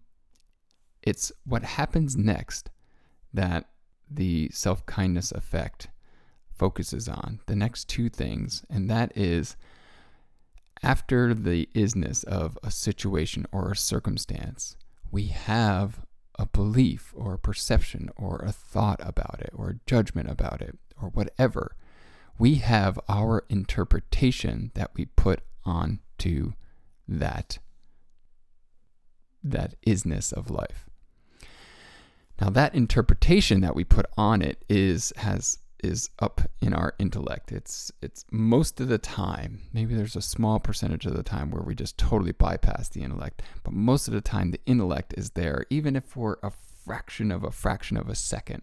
it's 1.01 1.32
what 1.46 1.63
happens 1.63 2.17
next 2.17 2.70
that 3.34 3.70
the 4.12 4.50
self 4.51 4.86
kindness 4.86 5.32
effect 5.32 5.88
focuses 6.53 7.08
on. 7.08 7.39
The 7.46 7.56
next 7.56 7.88
two 7.88 8.10
things, 8.10 8.65
and 8.70 8.89
that 8.89 9.15
is 9.15 9.56
after 10.84 11.34
the 11.34 11.70
isness 11.74 12.24
of 12.25 12.58
a 12.62 12.72
situation 12.72 13.46
or 13.51 13.72
a 13.72 13.75
circumstance, 13.75 14.75
we 15.12 15.28
have 15.28 16.02
a 16.38 16.46
belief 16.46 17.14
or 17.16 17.34
a 17.34 17.40
perception 17.40 18.10
or 18.16 18.44
a 18.46 18.52
thought 18.52 19.00
about 19.02 19.40
it 19.42 19.52
or 19.54 19.70
a 19.70 19.80
judgment 19.86 20.30
about 20.30 20.62
it 20.62 20.78
or 21.02 21.10
whatever, 21.10 21.76
we 22.38 22.56
have 22.56 23.00
our 23.10 23.44
interpretation 23.50 24.72
that 24.76 24.92
we 24.96 25.06
put 25.06 25.42
onto 25.66 26.54
that 27.08 27.60
that 29.44 29.76
isness 29.86 30.34
of 30.34 30.52
life. 30.52 30.86
Now 32.42 32.50
that 32.50 32.76
interpretation 32.76 33.62
that 33.62 33.76
we 33.76 33.84
put 33.84 34.06
on 34.18 34.42
it 34.42 34.64
is 34.70 35.14
has 35.18 35.60
is 35.84 36.10
up 36.20 36.42
in 36.62 36.74
our 36.74 36.94
intellect. 37.00 37.52
It's 37.52 37.92
it's 38.02 38.26
most 38.32 38.80
of 38.82 38.88
the 38.88 38.98
time. 38.98 39.62
Maybe 39.74 39.94
there's 39.94 40.16
a 40.16 40.22
small 40.22 40.60
percentage 40.60 41.06
of 41.06 41.16
the 41.16 41.24
time 41.24 41.52
where 41.52 41.62
we 41.62 41.76
just 41.76 41.98
totally 41.98 42.32
bypass 42.32 42.90
the 42.90 43.04
intellect, 43.04 43.42
but 43.64 43.74
most 43.74 44.08
of 44.08 44.14
the 44.14 44.22
time 44.22 44.52
the 44.52 44.60
intellect 44.66 45.14
is 45.18 45.32
there 45.32 45.66
even 45.70 45.96
if 45.96 46.04
for 46.04 46.40
a 46.42 46.52
fraction 46.86 47.32
of 47.32 47.44
a 47.44 47.52
fraction 47.52 47.98
of 47.98 48.10
a 48.10 48.16
second. 48.16 48.62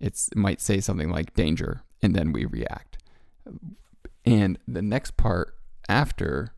It's, 0.00 0.28
it 0.28 0.36
might 0.36 0.60
say 0.60 0.80
something 0.80 1.10
like 1.10 1.34
danger 1.34 1.82
and 2.02 2.14
then 2.14 2.32
we 2.32 2.44
react. 2.44 2.98
And 4.24 4.58
the 4.66 4.82
next 4.82 5.16
part 5.16 5.54
after 5.88 6.52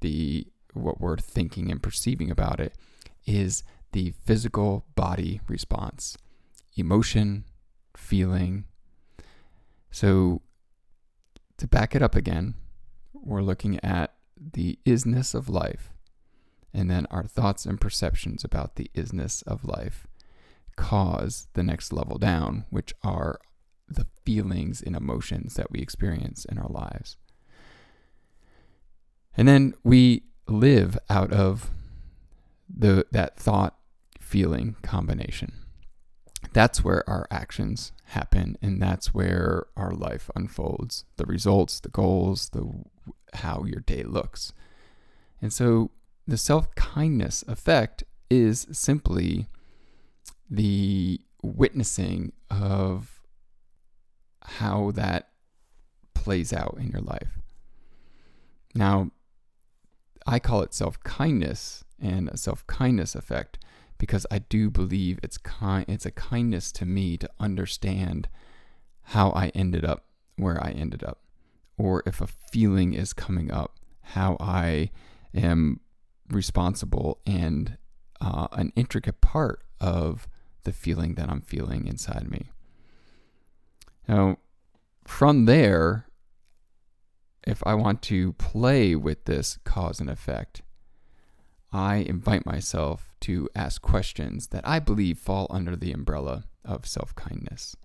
the 0.00 0.46
what 0.72 1.00
we're 1.00 1.16
thinking 1.16 1.70
and 1.70 1.82
perceiving 1.82 2.30
about 2.30 2.60
it 2.60 2.74
is 3.26 3.62
the 3.92 4.12
physical 4.24 4.84
body 4.94 5.40
response 5.48 6.18
emotion, 6.76 7.44
feeling. 7.96 8.64
So, 9.90 10.42
to 11.58 11.66
back 11.66 11.94
it 11.94 12.02
up 12.02 12.14
again, 12.14 12.54
we're 13.12 13.42
looking 13.42 13.82
at 13.82 14.14
the 14.38 14.78
isness 14.84 15.34
of 15.34 15.48
life, 15.48 15.92
and 16.74 16.90
then 16.90 17.06
our 17.10 17.24
thoughts 17.24 17.64
and 17.64 17.80
perceptions 17.80 18.44
about 18.44 18.76
the 18.76 18.90
isness 18.94 19.42
of 19.46 19.64
life 19.64 20.06
cause 20.76 21.48
the 21.54 21.62
next 21.62 21.92
level 21.92 22.18
down, 22.18 22.66
which 22.70 22.92
are 23.02 23.40
the 23.88 24.06
feelings 24.24 24.82
and 24.82 24.94
emotions 24.94 25.54
that 25.54 25.70
we 25.70 25.80
experience 25.80 26.44
in 26.44 26.58
our 26.58 26.68
lives. 26.68 27.16
And 29.36 29.46
then 29.46 29.74
we 29.82 30.24
live 30.48 30.98
out 31.08 31.32
of 31.32 31.70
the 32.68 33.06
that 33.12 33.38
thought 33.38 33.76
feeling 34.20 34.76
combination. 34.82 35.65
That's 36.56 36.82
where 36.82 37.06
our 37.06 37.26
actions 37.30 37.92
happen 38.04 38.56
and 38.62 38.80
that's 38.80 39.12
where 39.12 39.66
our 39.76 39.90
life 39.90 40.30
unfolds. 40.34 41.04
The 41.18 41.26
results, 41.26 41.80
the 41.80 41.90
goals, 41.90 42.48
the 42.48 42.66
how 43.34 43.64
your 43.66 43.80
day 43.80 44.04
looks. 44.04 44.54
And 45.42 45.52
so 45.52 45.90
the 46.26 46.38
self-kindness 46.38 47.44
effect 47.46 48.04
is 48.30 48.66
simply 48.72 49.48
the 50.48 51.20
witnessing 51.42 52.32
of 52.50 53.20
how 54.40 54.92
that 54.92 55.28
plays 56.14 56.54
out 56.54 56.78
in 56.80 56.88
your 56.88 57.02
life. 57.02 57.38
Now, 58.74 59.10
I 60.26 60.38
call 60.38 60.62
it 60.62 60.72
self 60.72 60.98
kindness 61.00 61.84
and 62.00 62.30
a 62.30 62.38
self 62.38 62.66
kindness 62.66 63.14
effect 63.14 63.58
because 63.98 64.26
I 64.30 64.40
do 64.40 64.70
believe 64.70 65.18
it's 65.22 65.38
kind 65.38 65.84
it's 65.88 66.06
a 66.06 66.10
kindness 66.10 66.72
to 66.72 66.86
me 66.86 67.16
to 67.18 67.30
understand 67.40 68.28
how 69.02 69.30
I 69.30 69.48
ended 69.48 69.84
up 69.84 70.04
where 70.36 70.62
I 70.62 70.70
ended 70.70 71.02
up 71.02 71.20
or 71.78 72.02
if 72.06 72.20
a 72.20 72.26
feeling 72.26 72.94
is 72.94 73.12
coming 73.12 73.50
up 73.50 73.76
how 74.00 74.36
I 74.38 74.90
am 75.34 75.80
responsible 76.30 77.20
and 77.26 77.76
uh, 78.20 78.48
an 78.52 78.72
intricate 78.76 79.20
part 79.20 79.62
of 79.80 80.28
the 80.64 80.72
feeling 80.72 81.14
that 81.14 81.28
I'm 81.28 81.40
feeling 81.40 81.86
inside 81.86 82.30
me. 82.30 82.50
Now, 84.08 84.38
from 85.06 85.46
there, 85.46 86.06
if 87.46 87.62
I 87.66 87.74
want 87.74 88.02
to 88.02 88.32
play 88.34 88.94
with 88.96 89.24
this 89.24 89.58
cause 89.64 90.00
and 90.00 90.10
effect, 90.10 90.62
I 91.76 91.96
invite 91.96 92.46
myself 92.46 93.12
to 93.20 93.50
ask 93.54 93.82
questions 93.82 94.46
that 94.46 94.66
I 94.66 94.78
believe 94.78 95.18
fall 95.18 95.46
under 95.50 95.76
the 95.76 95.92
umbrella 95.92 96.44
of 96.64 96.86
self 96.86 97.14
kindness. 97.14 97.76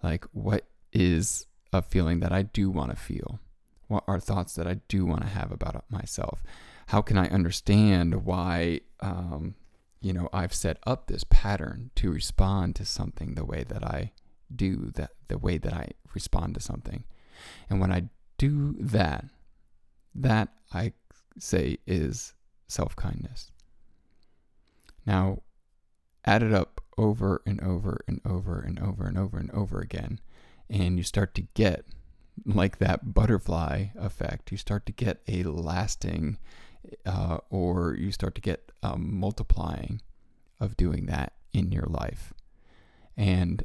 Like, 0.00 0.26
what 0.30 0.66
is 0.92 1.48
a 1.72 1.82
feeling 1.82 2.20
that 2.20 2.30
I 2.30 2.42
do 2.42 2.70
want 2.70 2.92
to 2.92 2.96
feel? 2.96 3.40
What 3.88 4.04
are 4.06 4.20
thoughts 4.20 4.54
that 4.54 4.68
I 4.68 4.74
do 4.86 5.04
want 5.04 5.22
to 5.22 5.26
have 5.26 5.50
about 5.50 5.84
myself? 5.90 6.44
How 6.86 7.02
can 7.02 7.18
I 7.18 7.26
understand 7.30 8.24
why, 8.24 8.82
um, 9.00 9.56
you 10.00 10.12
know, 10.12 10.28
I've 10.32 10.54
set 10.54 10.78
up 10.86 11.08
this 11.08 11.24
pattern 11.28 11.90
to 11.96 12.12
respond 12.12 12.76
to 12.76 12.84
something 12.84 13.34
the 13.34 13.44
way 13.44 13.64
that 13.64 13.84
I 13.84 14.12
do, 14.54 14.92
that 14.94 15.10
the 15.26 15.36
way 15.36 15.58
that 15.58 15.74
I 15.74 15.88
respond 16.14 16.54
to 16.54 16.60
something? 16.60 17.02
And 17.68 17.80
when 17.80 17.90
I 17.90 18.04
do 18.38 18.76
that, 18.78 19.24
that 20.14 20.50
I 20.72 20.92
say 21.40 21.78
is 21.88 22.34
self 22.70 22.96
kindness. 22.96 23.50
Now, 25.06 25.42
add 26.24 26.42
it 26.42 26.52
up 26.52 26.80
over 26.96 27.42
and 27.46 27.60
over 27.62 28.00
and 28.06 28.20
over 28.24 28.60
and 28.60 28.78
over 28.78 29.06
and 29.06 29.18
over 29.18 29.38
and 29.38 29.50
over 29.52 29.80
again, 29.80 30.20
and 30.68 30.98
you 30.98 31.02
start 31.02 31.34
to 31.34 31.42
get 31.54 31.84
like 32.44 32.78
that 32.78 33.12
butterfly 33.14 33.86
effect. 33.96 34.52
You 34.52 34.58
start 34.58 34.86
to 34.86 34.92
get 34.92 35.22
a 35.28 35.42
lasting, 35.44 36.38
uh, 37.04 37.38
or 37.50 37.94
you 37.94 38.12
start 38.12 38.34
to 38.36 38.40
get 38.40 38.72
a 38.82 38.96
multiplying 38.96 40.00
of 40.58 40.76
doing 40.76 41.06
that 41.06 41.34
in 41.52 41.72
your 41.72 41.86
life. 41.86 42.32
And 43.16 43.64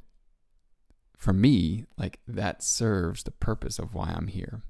for 1.18 1.34
me, 1.34 1.86
like 1.98 2.20
that 2.28 2.64
serves 2.64 3.24
the 3.24 3.32
purpose 3.32 3.80
of 3.80 3.94
why 3.94 4.14
I'm 4.16 4.28
here. 4.28 4.62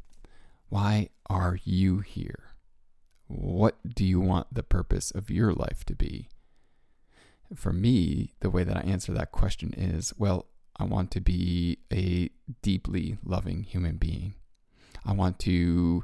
Why 0.69 1.09
are 1.29 1.59
you 1.63 1.99
here? 1.99 2.44
What 3.27 3.75
do 3.95 4.05
you 4.05 4.19
want 4.19 4.53
the 4.53 4.63
purpose 4.63 5.11
of 5.11 5.29
your 5.29 5.53
life 5.53 5.83
to 5.85 5.95
be? 5.95 6.29
For 7.55 7.71
me, 7.73 8.33
the 8.39 8.49
way 8.49 8.63
that 8.63 8.77
I 8.77 8.81
answer 8.81 9.13
that 9.13 9.31
question 9.31 9.73
is 9.75 10.13
well, 10.17 10.47
I 10.77 10.83
want 10.83 11.11
to 11.11 11.21
be 11.21 11.79
a 11.91 12.29
deeply 12.61 13.17
loving 13.23 13.63
human 13.63 13.97
being. 13.97 14.35
I 15.05 15.13
want 15.13 15.39
to 15.39 16.03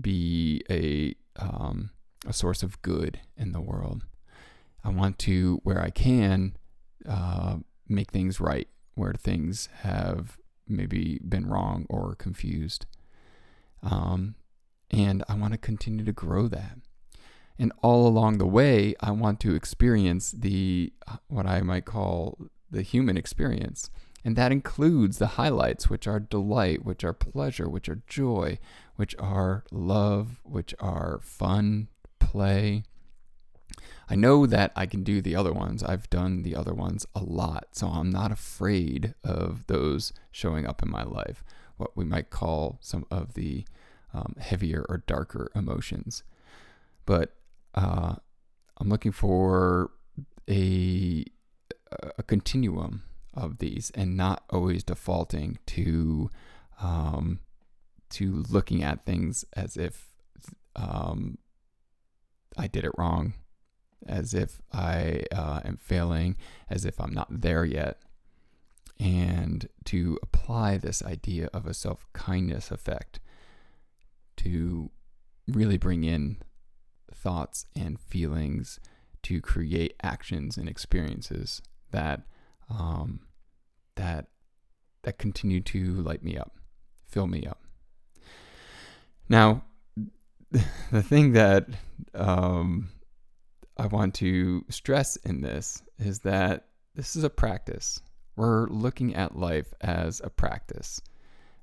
be 0.00 0.62
a 0.70 1.14
um, 1.36 1.90
a 2.26 2.32
source 2.32 2.62
of 2.62 2.80
good 2.82 3.20
in 3.36 3.52
the 3.52 3.60
world. 3.60 4.04
I 4.84 4.90
want 4.90 5.18
to, 5.20 5.60
where 5.64 5.80
I 5.80 5.90
can, 5.90 6.56
uh, 7.08 7.56
make 7.88 8.10
things 8.10 8.40
right 8.40 8.68
where 8.94 9.14
things 9.14 9.68
have 9.80 10.38
maybe 10.68 11.18
been 11.26 11.46
wrong 11.46 11.86
or 11.88 12.14
confused. 12.14 12.86
Um, 13.82 14.34
and 14.92 15.24
I 15.28 15.34
want 15.34 15.52
to 15.52 15.58
continue 15.58 16.04
to 16.04 16.12
grow 16.12 16.48
that. 16.48 16.78
And 17.58 17.72
all 17.82 18.06
along 18.06 18.38
the 18.38 18.46
way, 18.46 18.94
I 19.00 19.10
want 19.10 19.40
to 19.40 19.54
experience 19.54 20.32
the 20.32 20.92
uh, 21.06 21.16
what 21.28 21.46
I 21.46 21.60
might 21.60 21.84
call 21.84 22.38
the 22.70 22.82
human 22.82 23.16
experience. 23.16 23.90
And 24.24 24.36
that 24.36 24.52
includes 24.52 25.18
the 25.18 25.26
highlights, 25.28 25.90
which 25.90 26.06
are 26.06 26.20
delight, 26.20 26.84
which 26.84 27.02
are 27.02 27.12
pleasure, 27.12 27.68
which 27.68 27.88
are 27.88 28.02
joy, 28.06 28.58
which 28.94 29.16
are 29.18 29.64
love, 29.72 30.40
which 30.44 30.74
are 30.78 31.18
fun, 31.22 31.88
play, 32.20 32.84
I 34.08 34.14
know 34.14 34.46
that 34.46 34.72
I 34.76 34.86
can 34.86 35.04
do 35.04 35.22
the 35.22 35.36
other 35.36 35.52
ones. 35.52 35.82
I've 35.82 36.10
done 36.10 36.42
the 36.42 36.54
other 36.54 36.74
ones 36.74 37.06
a 37.14 37.22
lot, 37.22 37.68
so 37.72 37.88
I'm 37.88 38.10
not 38.10 38.32
afraid 38.32 39.14
of 39.24 39.66
those 39.66 40.12
showing 40.30 40.66
up 40.66 40.82
in 40.82 40.90
my 40.90 41.02
life. 41.02 41.42
What 41.76 41.96
we 41.96 42.04
might 42.04 42.30
call 42.30 42.78
some 42.80 43.06
of 43.10 43.34
the 43.34 43.64
um, 44.14 44.34
heavier 44.38 44.84
or 44.88 44.98
darker 45.06 45.50
emotions. 45.54 46.22
But 47.06 47.34
uh, 47.74 48.16
I'm 48.78 48.88
looking 48.88 49.12
for 49.12 49.90
a 50.48 51.24
a 52.18 52.22
continuum 52.22 53.02
of 53.34 53.58
these, 53.58 53.90
and 53.94 54.16
not 54.16 54.44
always 54.50 54.82
defaulting 54.82 55.58
to 55.66 56.30
um, 56.80 57.40
to 58.10 58.44
looking 58.48 58.82
at 58.82 59.04
things 59.04 59.44
as 59.54 59.76
if 59.76 60.08
um, 60.76 61.38
I 62.56 62.66
did 62.66 62.84
it 62.84 62.92
wrong 62.96 63.34
as 64.06 64.34
if 64.34 64.60
I 64.72 65.24
uh, 65.32 65.60
am 65.64 65.78
failing, 65.80 66.36
as 66.68 66.84
if 66.84 67.00
I'm 67.00 67.12
not 67.12 67.40
there 67.42 67.64
yet. 67.64 68.00
And 68.98 69.68
to 69.86 70.18
apply 70.22 70.78
this 70.78 71.02
idea 71.02 71.48
of 71.52 71.66
a 71.66 71.74
self 71.74 72.06
kindness 72.12 72.70
effect 72.70 73.20
to 74.44 74.90
really 75.48 75.78
bring 75.78 76.04
in 76.04 76.38
thoughts 77.12 77.66
and 77.76 78.00
feelings 78.00 78.80
to 79.22 79.40
create 79.40 79.94
actions 80.02 80.56
and 80.56 80.68
experiences 80.68 81.62
that 81.90 82.22
um, 82.70 83.20
that 83.96 84.26
that 85.02 85.18
continue 85.18 85.60
to 85.60 85.94
light 86.02 86.22
me 86.22 86.36
up, 86.36 86.56
fill 87.06 87.26
me 87.26 87.44
up. 87.46 87.62
Now, 89.28 89.64
the 90.90 91.02
thing 91.02 91.32
that 91.32 91.66
um, 92.14 92.88
I 93.76 93.86
want 93.86 94.14
to 94.16 94.64
stress 94.68 95.16
in 95.16 95.40
this 95.40 95.82
is 95.98 96.20
that 96.20 96.66
this 96.94 97.16
is 97.16 97.24
a 97.24 97.30
practice. 97.30 98.00
We're 98.36 98.68
looking 98.68 99.14
at 99.14 99.36
life 99.36 99.72
as 99.80 100.20
a 100.22 100.30
practice. 100.30 101.00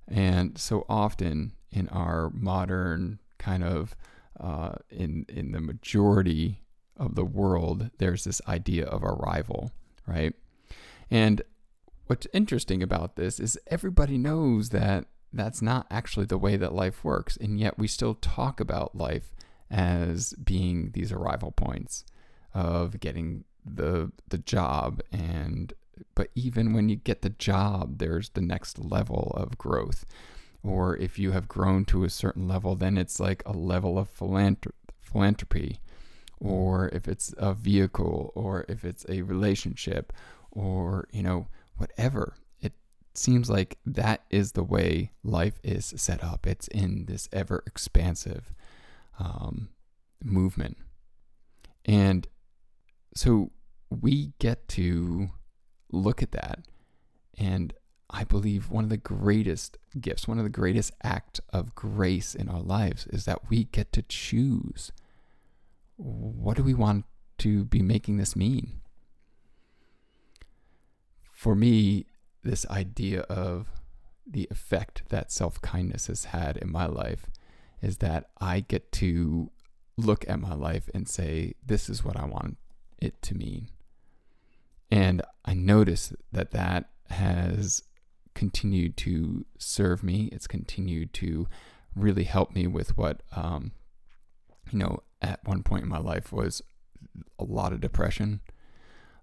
And 0.07 0.57
so 0.57 0.85
often 0.89 1.53
in 1.71 1.87
our 1.89 2.29
modern 2.31 3.19
kind 3.37 3.63
of 3.63 3.95
uh, 4.39 4.73
in 4.89 5.25
in 5.29 5.51
the 5.51 5.61
majority 5.61 6.61
of 6.97 7.15
the 7.15 7.25
world, 7.25 7.89
there's 7.97 8.23
this 8.23 8.41
idea 8.47 8.85
of 8.85 9.03
arrival, 9.03 9.71
right? 10.05 10.33
And 11.09 11.41
what's 12.07 12.27
interesting 12.33 12.83
about 12.83 13.15
this 13.15 13.39
is 13.39 13.57
everybody 13.67 14.17
knows 14.17 14.69
that 14.69 15.05
that's 15.31 15.61
not 15.61 15.87
actually 15.89 16.25
the 16.25 16.37
way 16.37 16.57
that 16.57 16.73
life 16.73 17.03
works, 17.03 17.37
and 17.37 17.59
yet 17.59 17.77
we 17.77 17.87
still 17.87 18.15
talk 18.15 18.59
about 18.59 18.95
life 18.95 19.33
as 19.69 20.33
being 20.43 20.91
these 20.91 21.11
arrival 21.11 21.51
points 21.51 22.03
of 22.53 22.99
getting 22.99 23.43
the 23.63 24.11
the 24.27 24.37
job 24.37 25.01
and 25.11 25.73
but 26.15 26.29
even 26.33 26.73
when 26.73 26.89
you 26.89 26.95
get 26.95 27.21
the 27.21 27.29
job 27.29 27.99
there's 27.99 28.29
the 28.29 28.41
next 28.41 28.79
level 28.79 29.31
of 29.35 29.57
growth 29.57 30.05
or 30.63 30.97
if 30.97 31.17
you 31.17 31.31
have 31.31 31.47
grown 31.47 31.85
to 31.85 32.03
a 32.03 32.09
certain 32.09 32.47
level 32.47 32.75
then 32.75 32.97
it's 32.97 33.19
like 33.19 33.43
a 33.45 33.51
level 33.51 33.97
of 33.97 34.09
philanthropy 34.09 35.79
or 36.39 36.89
if 36.89 37.07
it's 37.07 37.33
a 37.37 37.53
vehicle 37.53 38.31
or 38.35 38.65
if 38.67 38.83
it's 38.83 39.05
a 39.09 39.21
relationship 39.23 40.13
or 40.51 41.07
you 41.11 41.23
know 41.23 41.47
whatever 41.77 42.35
it 42.61 42.73
seems 43.13 43.49
like 43.49 43.77
that 43.85 44.23
is 44.29 44.53
the 44.53 44.63
way 44.63 45.11
life 45.23 45.59
is 45.63 45.93
set 45.97 46.23
up 46.23 46.45
it's 46.45 46.67
in 46.69 47.05
this 47.05 47.27
ever 47.31 47.63
expansive 47.65 48.53
um, 49.19 49.69
movement. 50.23 50.77
And 51.85 52.27
so 53.15 53.51
we 53.89 54.33
get 54.39 54.67
to 54.69 55.29
look 55.91 56.21
at 56.21 56.31
that. 56.31 56.59
And 57.37 57.73
I 58.09 58.23
believe 58.23 58.69
one 58.69 58.83
of 58.83 58.89
the 58.89 58.97
greatest 58.97 59.77
gifts, 59.99 60.27
one 60.27 60.39
of 60.39 60.43
the 60.43 60.49
greatest 60.49 60.91
acts 61.03 61.41
of 61.53 61.75
grace 61.75 62.33
in 62.33 62.49
our 62.49 62.61
lives 62.61 63.05
is 63.07 63.25
that 63.25 63.49
we 63.49 63.65
get 63.65 63.91
to 63.93 64.01
choose 64.01 64.91
what 65.99 66.55
do 66.55 66.63
we 66.63 66.73
want 66.73 67.03
to 67.39 67.65
be 67.65 67.81
making 67.81 68.17
this 68.17 68.35
mean? 68.35 68.79
For 71.31 71.55
me, 71.55 72.05
this 72.43 72.65
idea 72.67 73.21
of 73.21 73.67
the 74.25 74.47
effect 74.49 75.03
that 75.09 75.31
self 75.31 75.61
kindness 75.61 76.07
has 76.07 76.25
had 76.25 76.57
in 76.57 76.71
my 76.71 76.85
life 76.85 77.25
is 77.81 77.97
that 77.97 78.29
I 78.39 78.61
get 78.61 78.91
to 78.93 79.51
look 79.97 80.27
at 80.29 80.39
my 80.39 80.53
life 80.53 80.89
and 80.93 81.07
say, 81.07 81.55
this 81.65 81.89
is 81.89 82.03
what 82.03 82.17
I 82.17 82.25
want 82.25 82.57
it 82.97 83.21
to 83.23 83.35
mean. 83.35 83.69
And 84.91 85.21
I 85.45 85.53
notice 85.53 86.13
that 86.31 86.51
that 86.51 86.89
has 87.09 87.83
continued 88.39 88.95
to 88.95 89.45
serve 89.57 90.01
me. 90.01 90.29
It's 90.31 90.47
continued 90.47 91.11
to 91.15 91.49
really 91.93 92.23
help 92.23 92.55
me 92.55 92.67
with 92.67 92.97
what, 92.97 93.21
um, 93.35 93.73
you 94.71 94.79
know, 94.79 95.03
at 95.21 95.41
one 95.43 95.61
point 95.61 95.83
in 95.83 95.89
my 95.89 95.99
life 95.99 96.31
was 96.31 96.61
a 97.37 97.43
lot 97.43 97.73
of 97.73 97.81
depression. 97.81 98.39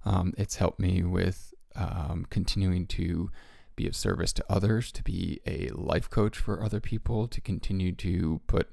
Um, 0.04 0.35
it's 0.37 0.56
helped 0.56 0.78
me 0.78 1.02
with 1.02 1.54
um, 1.75 2.26
continuing 2.28 2.87
to 2.88 3.30
be 3.75 3.87
of 3.87 3.96
service 3.96 4.35
to 4.35 4.44
others, 4.50 4.92
to 4.92 5.02
be 5.02 5.40
a 5.46 5.70
life 5.73 6.11
coach 6.11 6.37
for 6.37 6.62
other 6.62 6.80
people, 6.80 7.26
to 7.26 7.40
continue 7.40 7.92
to 7.92 8.42
put 8.46 8.68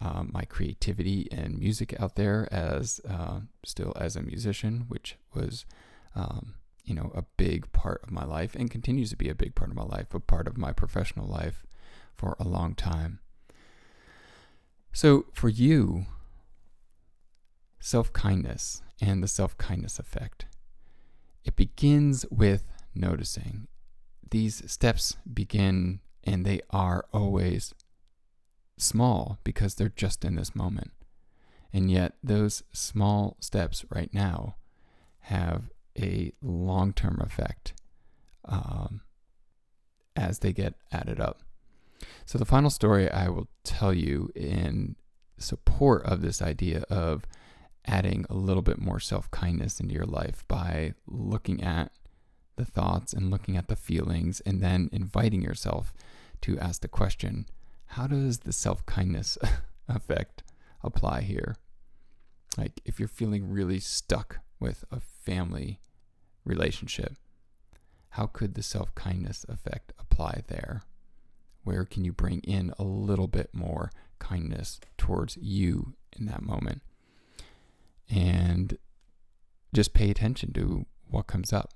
um, 0.00 0.30
my 0.32 0.44
creativity 0.44 1.26
and 1.32 1.58
music 1.58 2.00
out 2.00 2.14
there 2.14 2.46
as 2.52 3.00
uh, 3.08 3.40
still 3.64 3.92
as 3.96 4.14
a 4.14 4.22
musician, 4.22 4.84
which 4.86 5.16
was, 5.34 5.66
um, 6.14 6.54
you 6.88 6.94
know, 6.94 7.12
a 7.14 7.24
big 7.36 7.70
part 7.72 8.02
of 8.02 8.10
my 8.10 8.24
life 8.24 8.54
and 8.54 8.70
continues 8.70 9.10
to 9.10 9.16
be 9.16 9.28
a 9.28 9.34
big 9.34 9.54
part 9.54 9.70
of 9.70 9.76
my 9.76 9.84
life, 9.84 10.14
a 10.14 10.20
part 10.20 10.48
of 10.48 10.56
my 10.56 10.72
professional 10.72 11.28
life 11.28 11.66
for 12.16 12.34
a 12.40 12.48
long 12.48 12.74
time. 12.74 13.20
So 14.92 15.26
for 15.34 15.50
you, 15.50 16.06
self 17.78 18.12
kindness 18.14 18.82
and 19.02 19.22
the 19.22 19.28
self 19.28 19.58
kindness 19.58 19.98
effect, 19.98 20.46
it 21.44 21.56
begins 21.56 22.24
with 22.30 22.72
noticing 22.94 23.68
these 24.30 24.70
steps 24.70 25.16
begin 25.32 26.00
and 26.24 26.44
they 26.44 26.60
are 26.70 27.04
always 27.12 27.74
small 28.78 29.38
because 29.44 29.74
they're 29.74 29.88
just 29.90 30.24
in 30.24 30.36
this 30.36 30.54
moment. 30.54 30.92
And 31.70 31.90
yet, 31.90 32.14
those 32.22 32.62
small 32.72 33.36
steps 33.40 33.84
right 33.90 34.12
now 34.12 34.56
have 35.20 35.70
a 35.98 36.32
long 36.40 36.92
term 36.92 37.20
effect 37.20 37.74
um, 38.44 39.02
as 40.16 40.40
they 40.40 40.52
get 40.52 40.74
added 40.92 41.20
up. 41.20 41.42
So, 42.26 42.38
the 42.38 42.44
final 42.44 42.70
story 42.70 43.10
I 43.10 43.28
will 43.28 43.48
tell 43.64 43.92
you 43.92 44.30
in 44.34 44.96
support 45.38 46.04
of 46.04 46.20
this 46.20 46.42
idea 46.42 46.84
of 46.90 47.24
adding 47.86 48.26
a 48.28 48.34
little 48.34 48.62
bit 48.62 48.78
more 48.78 49.00
self 49.00 49.30
kindness 49.30 49.80
into 49.80 49.94
your 49.94 50.06
life 50.06 50.44
by 50.48 50.94
looking 51.06 51.62
at 51.62 51.92
the 52.56 52.64
thoughts 52.64 53.12
and 53.12 53.30
looking 53.30 53.56
at 53.56 53.68
the 53.68 53.76
feelings 53.76 54.40
and 54.40 54.62
then 54.62 54.90
inviting 54.92 55.42
yourself 55.42 55.94
to 56.40 56.58
ask 56.58 56.82
the 56.82 56.88
question 56.88 57.46
how 57.92 58.06
does 58.06 58.40
the 58.40 58.52
self 58.52 58.84
kindness 58.86 59.38
effect 59.88 60.42
apply 60.82 61.22
here? 61.22 61.56
Like, 62.56 62.80
if 62.84 62.98
you're 62.98 63.08
feeling 63.08 63.50
really 63.50 63.80
stuck 63.80 64.40
with 64.60 64.84
a 64.90 65.00
family 65.00 65.80
relationship, 66.48 67.14
how 68.10 68.26
could 68.26 68.54
the 68.54 68.62
self 68.62 68.94
kindness 68.94 69.44
effect 69.48 69.92
apply 69.98 70.42
there? 70.48 70.82
Where 71.64 71.84
can 71.84 72.04
you 72.04 72.12
bring 72.12 72.40
in 72.40 72.72
a 72.78 72.84
little 72.84 73.28
bit 73.28 73.50
more 73.52 73.90
kindness 74.18 74.80
towards 74.96 75.36
you 75.36 75.94
in 76.18 76.26
that 76.26 76.42
moment? 76.42 76.82
And 78.10 78.78
just 79.74 79.92
pay 79.92 80.10
attention 80.10 80.52
to 80.54 80.86
what 81.08 81.26
comes 81.26 81.52
up. 81.52 81.74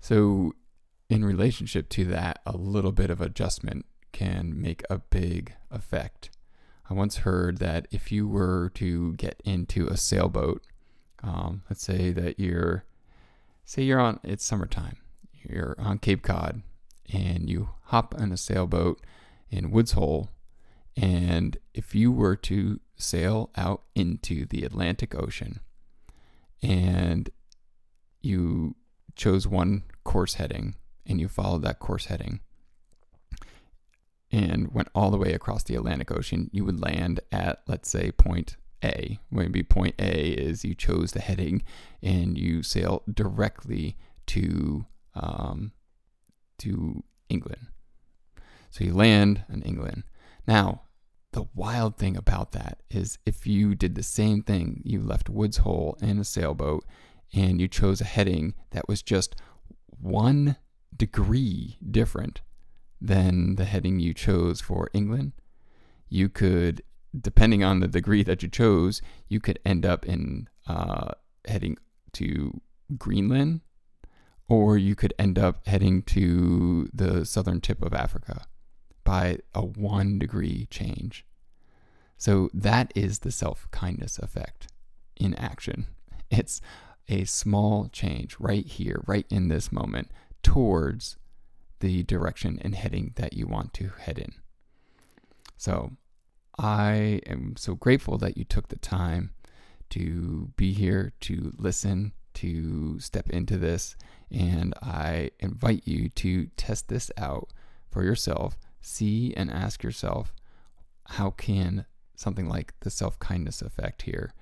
So, 0.00 0.54
in 1.08 1.24
relationship 1.24 1.88
to 1.90 2.04
that, 2.06 2.40
a 2.46 2.56
little 2.56 2.92
bit 2.92 3.10
of 3.10 3.20
adjustment 3.20 3.84
can 4.12 4.60
make 4.60 4.82
a 4.88 4.98
big 4.98 5.54
effect. 5.70 6.30
I 6.88 6.94
once 6.94 7.18
heard 7.18 7.58
that 7.58 7.86
if 7.90 8.10
you 8.10 8.26
were 8.26 8.70
to 8.74 9.14
get 9.14 9.40
into 9.44 9.86
a 9.86 9.96
sailboat, 9.96 10.62
um, 11.22 11.62
let's 11.70 11.82
say 11.82 12.12
that 12.12 12.40
you're, 12.40 12.84
say 13.64 13.82
you're 13.82 14.00
on, 14.00 14.20
it's 14.22 14.44
summertime, 14.44 14.96
you're 15.32 15.76
on 15.78 15.98
Cape 15.98 16.22
Cod, 16.22 16.62
and 17.12 17.48
you 17.48 17.70
hop 17.84 18.14
on 18.18 18.32
a 18.32 18.36
sailboat 18.36 19.00
in 19.50 19.70
Woods 19.70 19.92
Hole, 19.92 20.30
and 20.96 21.56
if 21.74 21.94
you 21.94 22.12
were 22.12 22.36
to 22.36 22.80
sail 22.96 23.50
out 23.56 23.82
into 23.94 24.46
the 24.46 24.64
Atlantic 24.64 25.14
Ocean, 25.14 25.60
and 26.62 27.30
you 28.20 28.76
chose 29.16 29.46
one 29.46 29.82
course 30.04 30.34
heading 30.34 30.74
and 31.06 31.20
you 31.20 31.28
followed 31.28 31.62
that 31.62 31.78
course 31.78 32.06
heading 32.06 32.40
and 34.30 34.72
went 34.72 34.88
all 34.94 35.10
the 35.10 35.18
way 35.18 35.32
across 35.34 35.62
the 35.64 35.74
Atlantic 35.74 36.10
Ocean, 36.10 36.48
you 36.52 36.64
would 36.64 36.80
land 36.80 37.20
at, 37.30 37.60
let's 37.66 37.90
say, 37.90 38.10
point 38.12 38.56
A. 38.84 39.18
Maybe 39.30 39.62
point 39.62 39.94
A 39.98 40.30
is 40.30 40.64
you 40.64 40.74
chose 40.74 41.12
the 41.12 41.20
heading 41.20 41.62
and 42.02 42.36
you 42.36 42.62
sail 42.62 43.02
directly 43.12 43.96
to 44.28 44.86
um, 45.14 45.72
to 46.58 47.02
England. 47.28 47.66
So 48.70 48.84
you 48.84 48.94
land 48.94 49.44
in 49.52 49.62
England. 49.62 50.04
Now, 50.46 50.82
the 51.32 51.46
wild 51.54 51.96
thing 51.96 52.16
about 52.16 52.52
that 52.52 52.82
is 52.90 53.18
if 53.26 53.46
you 53.46 53.74
did 53.74 53.94
the 53.94 54.02
same 54.02 54.42
thing, 54.42 54.82
you 54.84 55.00
left 55.00 55.28
Woods 55.28 55.58
Hole 55.58 55.98
in 56.00 56.18
a 56.18 56.24
sailboat 56.24 56.84
and 57.32 57.60
you 57.60 57.68
chose 57.68 58.00
a 58.00 58.04
heading 58.04 58.54
that 58.70 58.88
was 58.88 59.02
just 59.02 59.34
one 59.88 60.56
degree 60.96 61.78
different 61.90 62.42
than 63.00 63.56
the 63.56 63.64
heading 63.64 63.98
you 63.98 64.14
chose 64.14 64.60
for 64.60 64.90
England, 64.92 65.32
you 66.08 66.28
could, 66.28 66.82
depending 67.18 67.62
on 67.62 67.80
the 67.80 67.88
degree 67.88 68.22
that 68.22 68.42
you 68.42 68.48
chose, 68.48 69.02
you 69.28 69.40
could 69.40 69.58
end 69.64 69.84
up 69.84 70.06
in 70.06 70.48
uh, 70.66 71.12
heading 71.46 71.76
to 72.12 72.60
Greenland, 72.96 73.60
or 74.48 74.76
you 74.78 74.94
could 74.94 75.14
end 75.18 75.38
up 75.38 75.66
heading 75.66 76.02
to 76.02 76.88
the 76.92 77.24
southern 77.24 77.60
tip 77.60 77.82
of 77.82 77.92
Africa 77.92 78.44
by 79.04 79.38
a 79.54 79.64
one 79.64 80.18
degree 80.18 80.66
change. 80.70 81.26
So 82.16 82.50
that 82.54 82.92
is 82.94 83.20
the 83.20 83.32
self 83.32 83.68
kindness 83.70 84.18
effect 84.18 84.68
in 85.16 85.34
action. 85.34 85.86
It's 86.34 86.62
a 87.10 87.26
small 87.26 87.88
change 87.88 88.36
right 88.40 88.64
here, 88.64 89.02
right 89.06 89.26
in 89.28 89.48
this 89.48 89.70
moment, 89.70 90.10
towards 90.42 91.18
the 91.80 92.04
direction 92.04 92.58
and 92.62 92.74
heading 92.74 93.12
that 93.16 93.34
you 93.34 93.46
want 93.46 93.74
to 93.74 93.90
head 93.98 94.18
in. 94.18 94.32
So 95.58 95.92
I 96.58 97.20
am 97.26 97.54
so 97.56 97.74
grateful 97.74 98.18
that 98.18 98.36
you 98.36 98.44
took 98.44 98.68
the 98.68 98.76
time 98.76 99.32
to 99.90 100.50
be 100.56 100.72
here, 100.72 101.12
to 101.20 101.52
listen, 101.56 102.12
to 102.34 102.98
step 103.00 103.28
into 103.30 103.58
this. 103.58 103.96
And 104.30 104.74
I 104.82 105.30
invite 105.40 105.82
you 105.86 106.08
to 106.10 106.46
test 106.56 106.88
this 106.88 107.10
out 107.16 107.48
for 107.90 108.02
yourself. 108.02 108.58
See 108.80 109.32
and 109.36 109.50
ask 109.50 109.82
yourself, 109.82 110.34
how 111.08 111.30
can 111.30 111.86
something 112.16 112.48
like 112.48 112.74
the 112.80 112.90
self 112.90 113.18
kindness 113.18 113.62
effect 113.62 114.02
here 114.02 114.32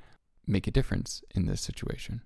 make 0.46 0.66
a 0.66 0.70
difference 0.70 1.22
in 1.34 1.46
this 1.46 1.60
situation? 1.60 2.22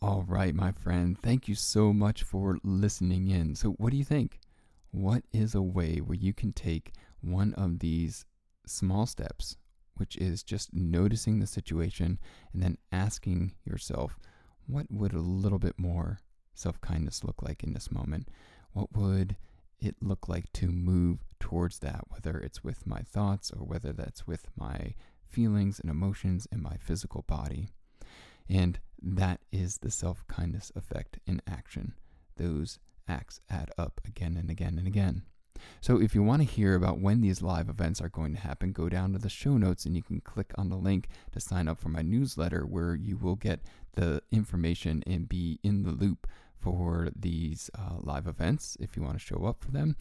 All 0.00 0.24
right, 0.26 0.54
my 0.54 0.72
friend, 0.72 1.16
thank 1.16 1.46
you 1.46 1.54
so 1.54 1.92
much 1.92 2.24
for 2.24 2.58
listening 2.64 3.28
in. 3.30 3.54
So, 3.54 3.70
what 3.70 3.90
do 3.90 3.96
you 3.96 4.04
think? 4.04 4.40
What 4.90 5.22
is 5.32 5.54
a 5.54 5.62
way 5.62 5.98
where 5.98 6.16
you 6.16 6.32
can 6.32 6.52
take 6.52 6.92
one 7.22 7.54
of 7.54 7.78
these 7.78 8.24
small 8.66 9.06
steps, 9.06 9.56
which 9.96 10.16
is 10.16 10.42
just 10.42 10.74
noticing 10.74 11.38
the 11.38 11.46
situation 11.46 12.18
and 12.52 12.62
then 12.62 12.78
asking 12.90 13.52
yourself, 13.64 14.18
what 14.66 14.86
would 14.90 15.12
a 15.12 15.20
little 15.20 15.58
bit 15.58 15.78
more 15.78 16.18
self 16.54 16.80
kindness 16.80 17.24
look 17.24 17.42
like 17.42 17.62
in 17.62 17.72
this 17.72 17.90
moment? 17.90 18.28
What 18.72 18.94
would 18.96 19.36
it 19.78 19.96
look 20.00 20.28
like 20.28 20.52
to 20.54 20.68
move 20.68 21.24
towards 21.40 21.80
that, 21.80 22.02
whether 22.08 22.38
it's 22.38 22.62
with 22.62 22.86
my 22.86 23.00
thoughts 23.00 23.50
or 23.50 23.64
whether 23.64 23.92
that's 23.92 24.26
with 24.26 24.46
my 24.56 24.94
feelings 25.26 25.80
and 25.80 25.90
emotions 25.90 26.46
and 26.52 26.62
my 26.62 26.76
physical 26.78 27.22
body? 27.26 27.68
And 28.48 28.78
that 29.02 29.40
is 29.50 29.78
the 29.78 29.90
self 29.90 30.26
kindness 30.28 30.70
effect 30.76 31.18
in 31.26 31.42
action. 31.46 31.94
Those 32.36 32.78
acts 33.08 33.40
add 33.50 33.70
up 33.76 34.00
again 34.04 34.36
and 34.36 34.50
again 34.50 34.78
and 34.78 34.86
again. 34.86 35.22
So, 35.80 36.00
if 36.00 36.14
you 36.14 36.22
want 36.22 36.42
to 36.42 36.48
hear 36.48 36.74
about 36.74 37.00
when 37.00 37.20
these 37.20 37.42
live 37.42 37.68
events 37.68 38.00
are 38.00 38.08
going 38.08 38.34
to 38.34 38.40
happen, 38.40 38.72
go 38.72 38.88
down 38.88 39.12
to 39.12 39.18
the 39.18 39.28
show 39.28 39.56
notes 39.56 39.84
and 39.84 39.96
you 39.96 40.02
can 40.02 40.20
click 40.20 40.52
on 40.56 40.68
the 40.68 40.76
link 40.76 41.08
to 41.32 41.40
sign 41.40 41.68
up 41.68 41.80
for 41.80 41.88
my 41.88 42.02
newsletter 42.02 42.64
where 42.64 42.94
you 42.94 43.16
will 43.16 43.36
get 43.36 43.60
the 43.94 44.22
information 44.30 45.02
and 45.06 45.28
be 45.28 45.58
in 45.62 45.82
the 45.82 45.90
loop 45.90 46.26
for 46.58 47.08
these 47.16 47.70
uh, 47.76 47.96
live 47.98 48.26
events 48.26 48.76
if 48.80 48.96
you 48.96 49.02
want 49.02 49.18
to 49.18 49.24
show 49.24 49.44
up 49.44 49.62
for 49.62 49.70
them. 49.72 49.96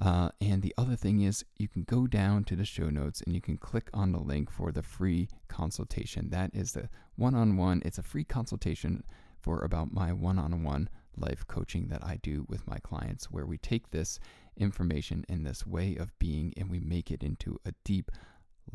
Uh, 0.00 0.28
and 0.40 0.62
the 0.62 0.74
other 0.76 0.96
thing 0.96 1.22
is, 1.22 1.44
you 1.56 1.68
can 1.68 1.82
go 1.82 2.06
down 2.06 2.44
to 2.44 2.56
the 2.56 2.64
show 2.64 2.90
notes 2.90 3.22
and 3.22 3.34
you 3.34 3.40
can 3.40 3.56
click 3.56 3.88
on 3.94 4.12
the 4.12 4.18
link 4.18 4.50
for 4.50 4.72
the 4.72 4.82
free 4.82 5.28
consultation. 5.48 6.30
That 6.30 6.50
is 6.54 6.72
the 6.72 6.88
one 7.16 7.34
on 7.34 7.56
one, 7.56 7.82
it's 7.84 7.98
a 7.98 8.02
free 8.02 8.24
consultation 8.24 9.04
for 9.40 9.60
about 9.62 9.92
my 9.92 10.12
one 10.12 10.38
on 10.38 10.62
one 10.62 10.88
life 11.16 11.46
coaching 11.46 11.88
that 11.88 12.04
I 12.04 12.18
do 12.22 12.44
with 12.48 12.66
my 12.66 12.78
clients, 12.78 13.30
where 13.30 13.46
we 13.46 13.58
take 13.58 13.90
this 13.90 14.18
information 14.56 15.24
in 15.28 15.44
this 15.44 15.66
way 15.66 15.96
of 15.96 16.16
being 16.18 16.52
and 16.56 16.70
we 16.70 16.80
make 16.80 17.10
it 17.10 17.22
into 17.22 17.58
a 17.64 17.72
deep, 17.84 18.10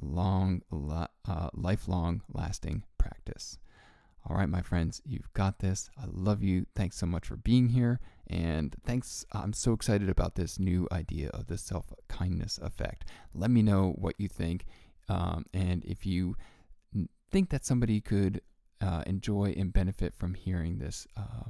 long, 0.01 0.61
uh, 0.71 1.49
lifelong, 1.53 2.21
lasting 2.31 2.83
practice. 2.97 3.57
All 4.27 4.35
right, 4.35 4.49
my 4.49 4.61
friends, 4.61 5.01
you've 5.05 5.31
got 5.33 5.59
this. 5.59 5.89
I 5.97 6.03
love 6.07 6.43
you. 6.43 6.65
Thanks 6.75 6.97
so 6.97 7.05
much 7.05 7.25
for 7.25 7.37
being 7.37 7.69
here. 7.69 7.99
And 8.27 8.75
thanks. 8.85 9.25
I'm 9.31 9.53
so 9.53 9.73
excited 9.73 10.09
about 10.09 10.35
this 10.35 10.59
new 10.59 10.87
idea 10.91 11.29
of 11.29 11.47
the 11.47 11.57
self 11.57 11.93
kindness 12.09 12.59
effect. 12.61 13.05
Let 13.33 13.49
me 13.49 13.61
know 13.61 13.95
what 13.97 14.15
you 14.17 14.27
think. 14.27 14.65
Um, 15.07 15.45
and 15.53 15.83
if 15.85 16.05
you 16.05 16.35
think 17.31 17.49
that 17.49 17.65
somebody 17.65 18.01
could 18.01 18.41
uh, 18.81 19.03
enjoy 19.07 19.53
and 19.57 19.73
benefit 19.73 20.13
from 20.13 20.33
hearing 20.33 20.77
this, 20.77 21.07
uh, 21.17 21.49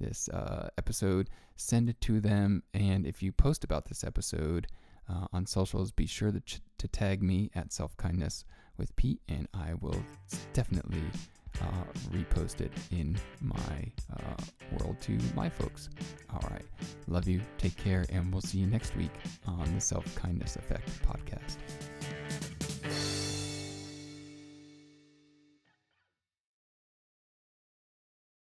this 0.00 0.28
uh, 0.30 0.68
episode, 0.78 1.30
send 1.56 1.88
it 1.88 2.00
to 2.02 2.20
them. 2.20 2.62
And 2.74 3.06
if 3.06 3.22
you 3.22 3.32
post 3.32 3.64
about 3.64 3.84
this 3.86 4.02
episode 4.02 4.66
uh, 5.08 5.26
on 5.32 5.46
socials, 5.46 5.92
be 5.92 6.06
sure 6.06 6.32
to, 6.32 6.40
ch- 6.40 6.60
to 6.78 6.88
tag 6.88 7.22
me 7.22 7.50
at 7.54 7.72
Self 7.72 7.96
Kindness 7.96 8.44
with 8.76 8.94
Pete, 8.96 9.20
and 9.28 9.46
I 9.54 9.74
will 9.74 10.02
definitely 10.52 11.02
uh, 11.60 11.84
repost 12.10 12.60
it 12.60 12.72
in 12.90 13.18
my 13.40 13.92
uh, 14.12 14.42
world 14.78 14.96
to 15.02 15.18
my 15.34 15.48
folks. 15.48 15.90
All 16.32 16.48
right. 16.50 16.64
Love 17.06 17.28
you. 17.28 17.40
Take 17.58 17.76
care. 17.76 18.06
And 18.10 18.32
we'll 18.32 18.40
see 18.40 18.58
you 18.58 18.66
next 18.66 18.96
week 18.96 19.12
on 19.46 19.72
the 19.74 19.80
Self 19.80 20.14
Kindness 20.14 20.56
Effect 20.56 20.88
podcast. 21.02 21.56